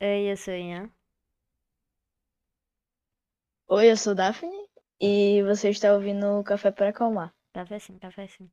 [0.00, 0.90] Oi, eu sou Ian.
[3.66, 4.68] Oi, eu sou Daphne
[5.00, 7.34] e você está ouvindo o Café para Acalmar.
[7.52, 8.48] Café sim, café sim.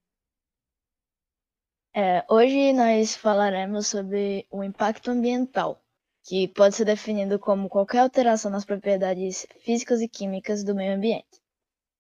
[1.94, 5.80] É, hoje nós falaremos sobre o impacto ambiental,
[6.24, 11.40] que pode ser definido como qualquer alteração nas propriedades físicas e químicas do meio ambiente.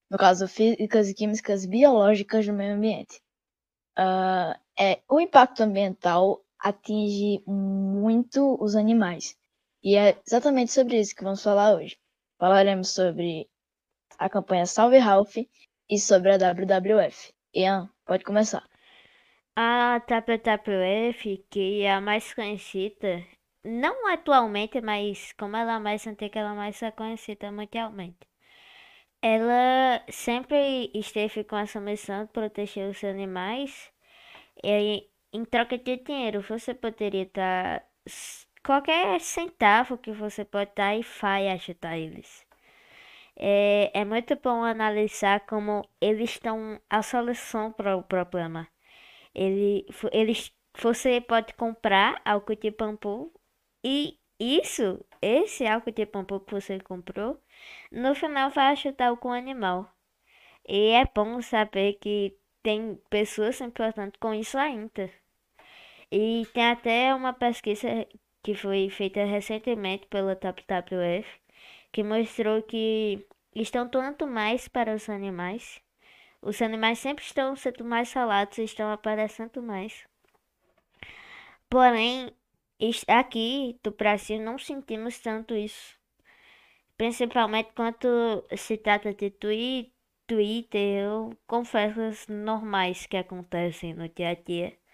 [0.09, 3.21] No caso, físicas e químicas biológicas do meio ambiente.
[3.97, 9.37] Uh, é, o impacto ambiental atinge muito os animais.
[9.83, 11.95] E é exatamente sobre isso que vamos falar hoje.
[12.39, 13.47] Falaremos sobre
[14.17, 15.37] a campanha Salve Ralph
[15.87, 17.31] e sobre a WWF.
[17.53, 18.67] Ian, pode começar.
[19.55, 23.23] A WWF, que é a mais conhecida,
[23.63, 28.27] não atualmente, mas como ela é mais antiga, ela é mais conhecida mundialmente.
[29.21, 33.91] Ela sempre esteve com essa missão de proteger os animais
[34.63, 37.85] e em troca de dinheiro você poderia dar
[38.63, 42.45] qualquer centavo que você pode dar e vai ajudar eles.
[43.37, 48.67] É, é muito bom analisar como eles estão a solução para o problema.
[49.33, 53.33] Ele, eles, você pode comprar álcool de bambu
[53.83, 57.41] e isso, esse álcool de bambu que você comprou,
[57.91, 59.93] no final vai ajudar algum animal.
[60.67, 65.11] E é bom saber que tem pessoas importantes com isso ainda.
[66.17, 68.07] E tem até uma pesquisa
[68.41, 71.27] que foi feita recentemente pela WWF
[71.91, 75.81] que mostrou que estão tanto mais para os animais.
[76.41, 80.07] Os animais sempre estão sendo mais falados, estão aparecendo mais.
[81.69, 82.31] Porém,
[83.09, 85.99] aqui do Brasil não sentimos tanto isso.
[86.95, 89.93] Principalmente quando se trata de tweet
[90.25, 91.37] Twitter ou
[92.29, 94.84] normais que acontecem no dia a dia.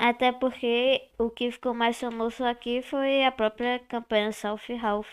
[0.00, 5.10] Até porque o que ficou mais famoso aqui foi a própria campanha South Ralph.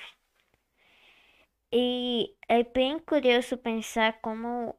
[1.74, 4.74] E é bem curioso pensar como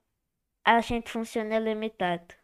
[0.65, 2.35] a gente funciona limitado.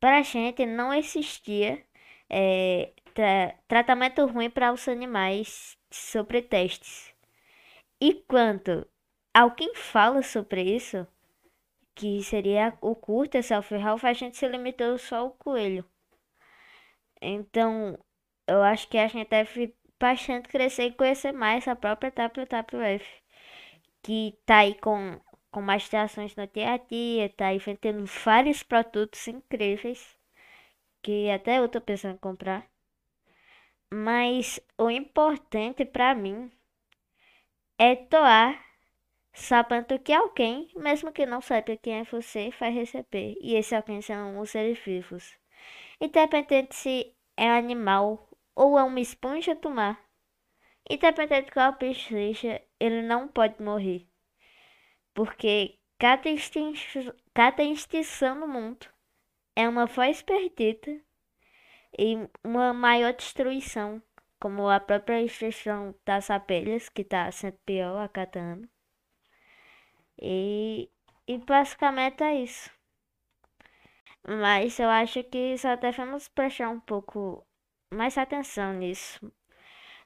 [0.00, 1.84] Para a gente não existia
[2.30, 7.14] é, tra tratamento ruim para os animais sobre testes.
[8.00, 8.88] E quando
[9.34, 11.06] alguém fala sobre isso,
[11.94, 15.84] que seria o curta self-help, a gente se limitou só ao coelho.
[17.20, 17.98] Então,
[18.46, 23.04] eu acho que a gente deve bastante crescer e conhecer mais a própria WWF,
[24.02, 25.20] que tá aí com,
[25.50, 30.16] com mais ações no dia a dia, tá aí vendendo vários produtos incríveis,
[31.02, 32.66] que até eu tô pensando em comprar.
[33.90, 36.50] Mas o importante para mim
[37.78, 38.60] é doar
[39.32, 43.36] sabendo que alguém, mesmo que não saiba quem é você, vai receber.
[43.40, 45.38] E esse alguém são os seres vivos.
[46.00, 50.00] Independente se é animal ou é uma esponja do mar.
[50.88, 54.06] Independente de qual bicho seja, ele não pode morrer.
[55.14, 58.86] Porque cada, extinção, cada extinção no mundo
[59.56, 61.00] é uma voz perdida
[61.98, 64.02] e uma maior destruição,
[64.40, 68.68] como a própria extinção das abelhas, que está sendo pior a cada ano.
[70.20, 70.90] E,
[71.26, 72.70] e basicamente é isso.
[74.26, 77.46] Mas eu acho que só devemos prestar um pouco
[77.92, 79.32] mais atenção nisso.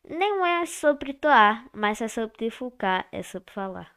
[0.08, 3.94] Nem é sobre doar, mas é sobre divulgar, é sobre falar.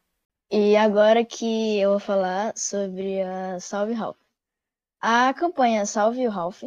[0.51, 4.17] E agora que eu vou falar sobre a Salve Ralph.
[4.99, 6.63] A campanha Salve o Ralph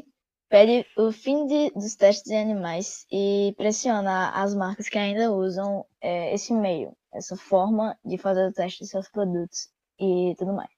[0.48, 5.84] pede o fim de, dos testes de animais e pressiona as marcas que ainda usam
[6.00, 10.70] é, esse meio, essa forma de fazer o teste de seus produtos e tudo mais.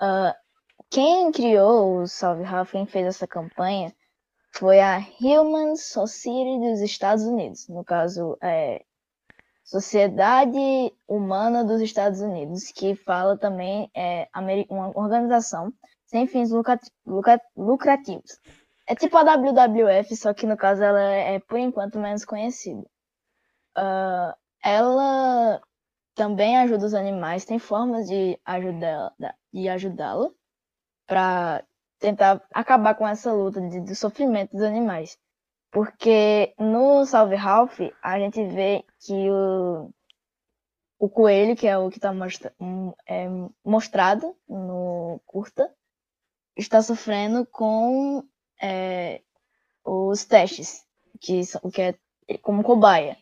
[0.00, 0.45] Uh,
[0.90, 3.94] quem criou o Salve quem fez essa campanha,
[4.52, 8.82] foi a Human Society dos Estados Unidos, no caso, é,
[9.62, 10.58] Sociedade
[11.06, 14.28] Humana dos Estados Unidos, que fala também é
[14.70, 15.72] uma organização
[16.06, 16.50] sem fins
[17.56, 18.40] lucrativos.
[18.86, 22.86] É tipo a WWF, só que no caso ela é por enquanto menos conhecida.
[23.76, 24.32] Uh,
[24.62, 25.60] ela
[26.14, 28.38] também ajuda os animais, tem formas de
[29.52, 30.30] de ajudá-la
[31.06, 31.64] para
[31.98, 35.18] tentar acabar com essa luta de, de sofrimento dos animais.
[35.70, 39.90] Porque no Salve Ralph a gente vê que o,
[40.98, 42.54] o coelho, que é o que está mostra,
[43.06, 43.26] é,
[43.64, 45.70] mostrado no curta,
[46.56, 48.24] está sofrendo com
[48.60, 49.20] é,
[49.84, 50.84] os testes,
[51.20, 51.42] que,
[51.72, 51.94] que é
[52.38, 53.16] como cobaia.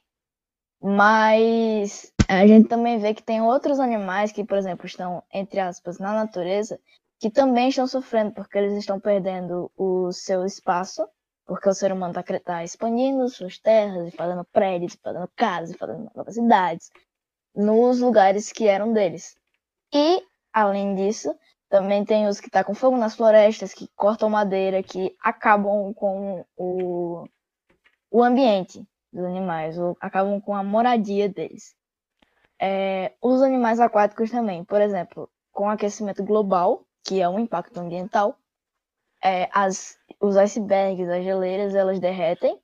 [0.80, 5.98] Mas a gente também vê que tem outros animais que, por exemplo, estão, entre aspas,
[5.98, 6.78] na natureza,
[7.18, 11.06] que também estão sofrendo porque eles estão perdendo o seu espaço
[11.46, 16.10] Porque o ser humano está tá expandindo suas terras, e fazendo prédios, fazendo casas, fazendo
[16.14, 16.90] novas cidades,
[17.54, 19.36] nos lugares que eram deles.
[19.92, 20.22] E,
[20.52, 21.34] além disso,
[21.68, 26.44] também tem os que tá com fogo nas florestas, que cortam madeira, que acabam com
[26.56, 27.24] o,
[28.10, 31.74] o ambiente dos animais, ou acabam com a moradia deles.
[32.60, 37.78] É, os animais aquáticos também, por exemplo, com o aquecimento global, que é um impacto
[37.78, 38.36] ambiental,
[39.22, 42.58] é, as, os icebergs, as geleiras, elas derretem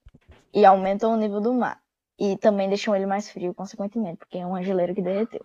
[0.53, 1.81] e aumentam o nível do mar.
[2.19, 5.41] E também deixam ele mais frio, consequentemente, porque é uma geleira que derreteu.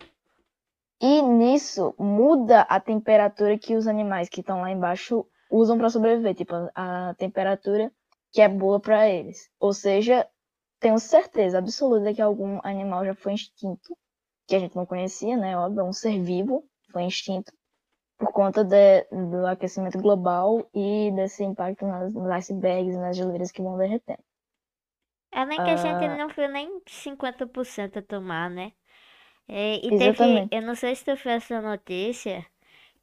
[1.00, 6.34] E nisso muda a temperatura que os animais que estão lá embaixo usam para sobreviver,
[6.34, 7.92] tipo a, temperatura
[8.32, 9.50] que é boa para eles.
[9.60, 10.26] Ou seja,
[10.80, 13.96] tenho certeza absoluta que algum animal já foi extinto,
[14.46, 15.56] que a gente não conhecia, né?
[15.56, 17.52] Óbvio, é um ser vivo, foi extinto
[18.18, 23.62] por conta de, do aquecimento global e desse impacto nas, nos icebergs, nas geleiras que
[23.62, 24.22] vão derretendo.
[25.32, 28.72] É nem que a gente não foi nem 50% a tomar, né?
[29.48, 30.54] É, e teve, Exatamente.
[30.56, 32.44] eu não sei se tu viu essa notícia,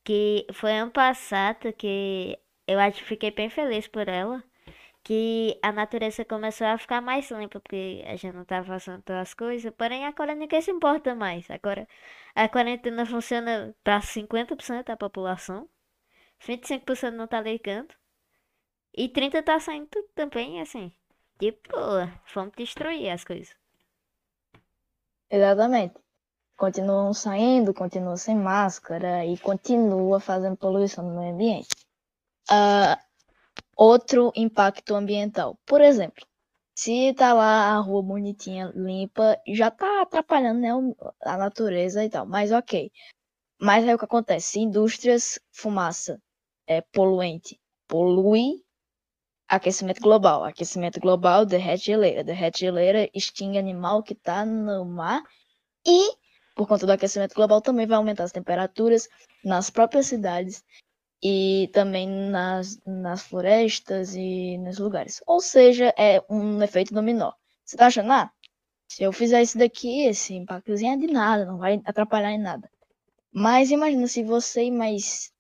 [0.04, 2.38] que foi ano passado que
[2.68, 4.44] eu acho que fiquei bem feliz por ela,
[5.04, 9.22] que a natureza começou a ficar mais limpa, porque a gente não tava fazendo todas
[9.24, 11.50] as coisas, porém agora ninguém se importa mais.
[11.52, 11.88] Agora
[12.36, 15.68] a quarentena funciona para 50% da população,
[16.42, 17.94] 25% não tá ligando,
[18.96, 20.92] e 30% tá saindo também, assim.
[21.40, 21.72] Tipo,
[22.34, 23.56] vamos destruir as coisas.
[25.30, 25.96] Exatamente.
[26.56, 31.68] Continuam saindo, continuam sem máscara e continua fazendo poluição no meio ambiente.
[32.50, 32.96] Uh,
[33.76, 35.58] outro impacto ambiental.
[35.66, 36.26] Por exemplo,
[36.76, 40.70] se tá lá a rua bonitinha, limpa, já tá atrapalhando né,
[41.22, 42.92] a natureza e tal, mas ok.
[43.60, 44.60] Mas aí o que acontece?
[44.60, 46.20] Indústrias, fumaça,
[46.68, 48.64] é poluente, polui
[49.48, 50.44] aquecimento global.
[50.44, 52.24] Aquecimento global derrete geleira.
[52.24, 55.22] Derrete geleira, extingue animal que tá no mar
[55.86, 56.12] e,
[56.56, 59.08] por conta do aquecimento global, também vai aumentar as temperaturas
[59.44, 60.64] nas próprias cidades
[61.24, 65.24] e também nas, nas florestas e nos lugares.
[65.26, 67.32] Ou seja, é um efeito dominó.
[67.64, 68.32] Você tá achando, ah,
[68.90, 72.70] se eu fizer isso daqui, esse impactozinho é de nada, não vai atrapalhar em nada.
[73.32, 75.34] Mas imagina se você e mais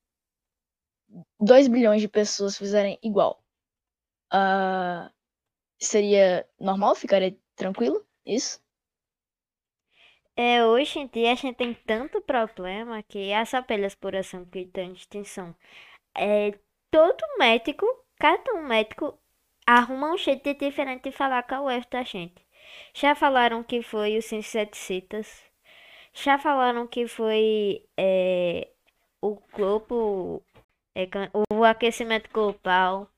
[1.39, 3.43] 2 bilhões de pessoas fizerem igual.
[4.33, 5.11] Uh,
[5.77, 6.95] seria normal?
[6.95, 8.05] Ficaria tranquilo?
[8.25, 8.62] Isso?
[10.35, 14.59] É, hoje em dia a gente tem tanto problema que as abelhas, por exemplo, que
[14.59, 15.55] estão em extinção,
[16.15, 16.57] é,
[16.91, 17.85] todo médico,
[18.19, 19.17] cada um médico
[19.65, 22.45] arruma um jeito de diferente de falar com o erro da gente.
[22.93, 25.43] Já falaram que foi os inseticidas,
[26.13, 28.69] já falaram que foi é,
[29.21, 30.43] o globo,
[30.95, 31.07] é,
[31.53, 33.09] o aquecimento global,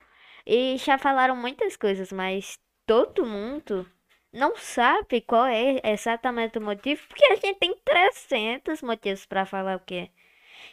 [0.45, 3.89] e já falaram muitas coisas, mas todo mundo
[4.35, 9.77] não sabe qual é exatamente o motivo, porque a gente tem 300 motivos para falar
[9.77, 10.09] o que é.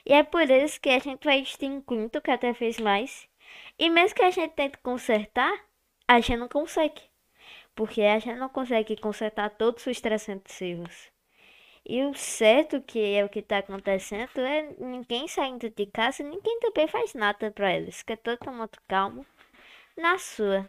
[0.05, 3.29] E é por isso que a gente vai extinguindo cada vez mais.
[3.79, 5.53] E mesmo que a gente tente consertar,
[6.09, 7.03] a gente não consegue.
[7.75, 11.13] Porque a gente não consegue consertar todos os 300 erros.
[11.87, 16.59] E o certo que é o que está acontecendo é ninguém saindo de casa, ninguém
[16.61, 17.99] também faz nada para eles.
[17.99, 19.25] Fica todo mundo calmo
[19.97, 20.69] na sua.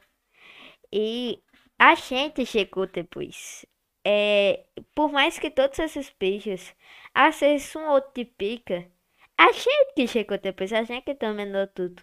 [0.92, 1.42] E
[1.84, 3.66] a gente chegou depois.
[4.06, 4.64] É,
[4.96, 6.74] por mais que todos esses bichos
[7.14, 8.90] acessem um outro de pica,
[9.38, 12.02] a gente que chegou depois, a gente que dominou tudo.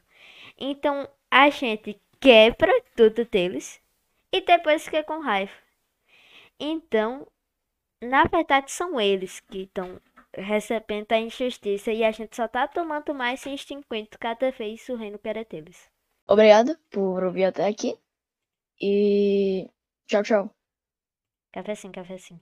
[0.59, 3.81] Então a gente quebra tudo deles
[4.31, 5.53] e depois fica com raiva.
[6.59, 7.27] Então,
[8.03, 9.99] na verdade, são eles que estão
[10.37, 15.19] recebendo a injustiça e a gente só tá tomando mais extinguindo cada vez o reino
[15.19, 15.89] que era deles.
[16.29, 17.97] Obrigado por ouvir até aqui.
[18.81, 19.71] E
[20.07, 20.55] tchau, tchau.
[21.53, 22.41] Café sim, café sim.